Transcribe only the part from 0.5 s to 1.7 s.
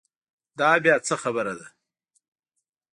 دا بیا څه خبره ده.